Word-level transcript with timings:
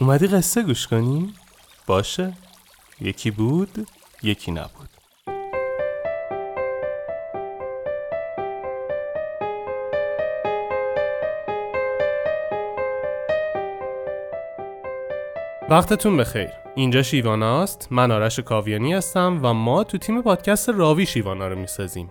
اومدی 0.00 0.26
قصه 0.26 0.62
گوش 0.62 0.86
کنی؟ 0.86 1.34
باشه. 1.86 2.32
یکی 3.00 3.30
بود 3.30 3.88
یکی 4.22 4.52
نبود. 4.52 4.88
وقتتون 15.68 16.16
بخیر. 16.16 16.48
اینجا 16.74 17.02
شیواناست 17.02 17.88
من 17.90 18.10
آرش 18.10 18.40
کاویانی 18.40 18.92
هستم 18.92 19.40
و 19.42 19.54
ما 19.54 19.84
تو 19.84 19.98
تیم 19.98 20.22
پادکست 20.22 20.68
راوی 20.68 21.06
شیوانا 21.06 21.48
رو 21.48 21.58
می‌سازیم. 21.58 22.10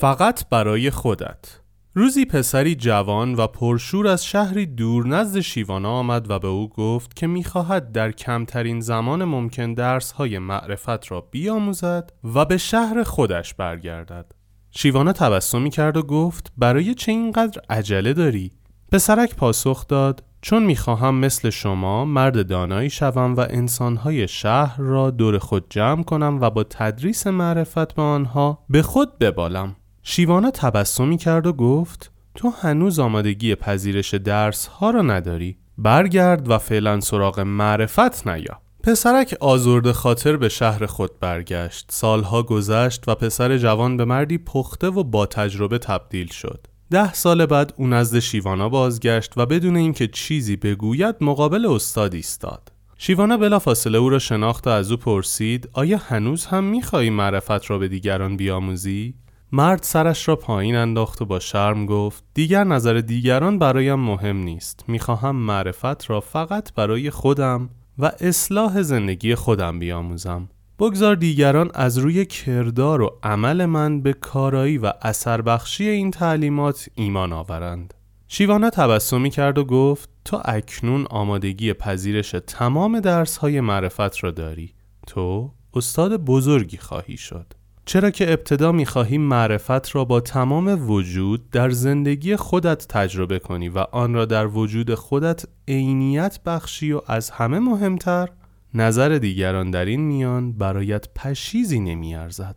فقط 0.00 0.48
برای 0.48 0.90
خودت. 0.90 1.60
روزی 1.94 2.24
پسری 2.24 2.74
جوان 2.74 3.34
و 3.34 3.46
پرشور 3.46 4.06
از 4.06 4.24
شهری 4.24 4.66
دور 4.66 5.06
نزد 5.06 5.40
شیوانا 5.40 5.90
آمد 5.90 6.30
و 6.30 6.38
به 6.38 6.48
او 6.48 6.68
گفت 6.68 7.16
که 7.16 7.26
می‌خواهد 7.26 7.92
در 7.92 8.12
کمترین 8.12 8.80
زمان 8.80 9.24
ممکن 9.24 9.74
درسهای 9.74 10.38
معرفت 10.38 11.12
را 11.12 11.20
بیاموزد 11.20 12.12
و 12.34 12.44
به 12.44 12.56
شهر 12.56 13.02
خودش 13.02 13.54
برگردد. 13.54 14.32
شیوانا 14.70 15.12
تبسمی 15.12 15.70
کرد 15.70 15.96
و 15.96 16.02
گفت 16.02 16.52
برای 16.56 16.94
چه 16.94 17.12
اینقدر 17.12 17.60
عجله 17.70 18.12
داری؟ 18.12 18.52
پسرک 18.92 19.34
پاسخ 19.34 19.86
داد 19.86 20.24
چون 20.42 20.62
می‌خواهم 20.62 21.14
مثل 21.14 21.50
شما 21.50 22.04
مرد 22.04 22.48
دانایی 22.48 22.90
شوم 22.90 23.34
و 23.34 23.40
انسانهای 23.40 24.28
شهر 24.28 24.80
را 24.80 25.10
دور 25.10 25.38
خود 25.38 25.66
جمع 25.70 26.02
کنم 26.02 26.38
و 26.40 26.50
با 26.50 26.64
تدریس 26.64 27.26
معرفت 27.26 27.94
به 27.94 28.02
آنها 28.02 28.64
به 28.68 28.82
خود 28.82 29.18
ببالم. 29.18 29.76
شیوانا 30.10 30.50
تبسمی 30.50 31.16
کرد 31.16 31.46
و 31.46 31.52
گفت 31.52 32.10
تو 32.34 32.50
هنوز 32.50 32.98
آمادگی 32.98 33.54
پذیرش 33.54 34.14
درس 34.14 34.66
ها 34.66 34.90
را 34.90 35.02
نداری. 35.02 35.56
برگرد 35.78 36.50
و 36.50 36.58
فعلا 36.58 37.00
سراغ 37.00 37.40
معرفت 37.40 38.26
نیا. 38.26 38.60
پسرک 38.82 39.36
آزرد 39.40 39.92
خاطر 39.92 40.36
به 40.36 40.48
شهر 40.48 40.86
خود 40.86 41.10
برگشت. 41.20 41.86
سالها 41.90 42.42
گذشت 42.42 43.08
و 43.08 43.14
پسر 43.14 43.58
جوان 43.58 43.96
به 43.96 44.04
مردی 44.04 44.38
پخته 44.38 44.86
و 44.86 45.04
با 45.04 45.26
تجربه 45.26 45.78
تبدیل 45.78 46.26
شد. 46.26 46.66
ده 46.90 47.12
سال 47.12 47.46
بعد 47.46 47.74
او 47.76 47.86
نزد 47.86 48.18
شیوانا 48.18 48.68
بازگشت 48.68 49.32
و 49.36 49.46
بدون 49.46 49.76
اینکه 49.76 50.06
چیزی 50.06 50.56
بگوید 50.56 51.14
مقابل 51.20 51.66
استاد 51.66 52.14
ایستاد. 52.14 52.72
شیوانا 52.98 53.36
بلا 53.36 53.58
فاصله 53.58 53.98
او 53.98 54.08
را 54.08 54.18
شناخت 54.18 54.66
و 54.66 54.70
از 54.70 54.90
او 54.90 54.96
پرسید 54.96 55.68
آیا 55.72 55.98
هنوز 55.98 56.46
هم 56.46 56.64
می‌خواهی 56.64 57.10
معرفت 57.10 57.70
را 57.70 57.78
به 57.78 57.88
دیگران 57.88 58.36
بیاموزی؟ 58.36 59.14
مرد 59.52 59.82
سرش 59.82 60.28
را 60.28 60.36
پایین 60.36 60.76
انداخت 60.76 61.22
و 61.22 61.24
با 61.24 61.38
شرم 61.38 61.86
گفت 61.86 62.24
دیگر 62.34 62.64
نظر 62.64 62.94
دیگران 62.94 63.58
برایم 63.58 63.98
مهم 63.98 64.36
نیست. 64.36 64.84
می‌خواهم 64.88 65.36
معرفت 65.36 66.10
را 66.10 66.20
فقط 66.20 66.74
برای 66.74 67.10
خودم 67.10 67.70
و 67.98 68.12
اصلاح 68.20 68.82
زندگی 68.82 69.34
خودم 69.34 69.78
بیاموزم. 69.78 70.48
بگذار 70.78 71.14
دیگران 71.14 71.70
از 71.74 71.98
روی 71.98 72.26
کردار 72.26 73.02
و 73.02 73.18
عمل 73.22 73.66
من 73.66 74.00
به 74.00 74.12
کارایی 74.12 74.78
و 74.78 74.92
اثر 75.02 75.42
بخشی 75.42 75.88
این 75.88 76.10
تعلیمات 76.10 76.88
ایمان 76.94 77.32
آورند. 77.32 77.94
شیوانا 78.28 78.70
تبسمی 78.70 79.30
کرد 79.30 79.58
و 79.58 79.64
گفت 79.64 80.08
تو 80.24 80.42
اکنون 80.44 81.06
آمادگی 81.10 81.72
پذیرش 81.72 82.34
تمام 82.46 83.00
درس 83.00 83.36
های 83.36 83.60
معرفت 83.60 84.24
را 84.24 84.30
داری. 84.30 84.74
تو 85.06 85.50
استاد 85.74 86.16
بزرگی 86.16 86.76
خواهی 86.76 87.16
شد. 87.16 87.57
چرا 87.88 88.10
که 88.10 88.32
ابتدا 88.32 88.72
می‌خواهی 88.72 89.18
معرفت 89.18 89.94
را 89.94 90.04
با 90.04 90.20
تمام 90.20 90.90
وجود 90.90 91.50
در 91.50 91.70
زندگی 91.70 92.36
خودت 92.36 92.86
تجربه 92.88 93.38
کنی 93.38 93.68
و 93.68 93.78
آن 93.78 94.14
را 94.14 94.24
در 94.24 94.46
وجود 94.46 94.94
خودت 94.94 95.44
عینیت 95.68 96.38
بخشی 96.46 96.92
و 96.92 97.00
از 97.06 97.30
همه 97.30 97.58
مهمتر 97.58 98.28
نظر 98.74 99.08
دیگران 99.08 99.70
در 99.70 99.84
این 99.84 100.00
میان 100.00 100.52
برایت 100.52 101.06
پشیزی 101.16 101.80
نمیارزد. 101.80 102.56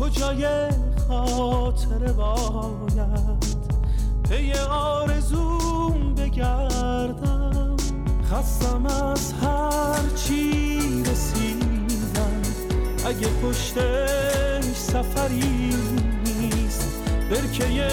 کجای 0.00 0.46
خاطر 1.08 2.12
باید؟ 2.12 3.58
پی 4.30 4.52
آرزوم 4.70 6.14
بگردم. 6.14 7.76
خستم 8.32 8.86
از 8.86 9.32
هر 9.32 10.08
چی 10.16 10.78
رسیدم. 11.02 12.42
اگه 13.06 13.28
پشتش 13.42 14.74
سفری 14.74 15.74
نیست 16.24 17.02
برکه 17.30 17.92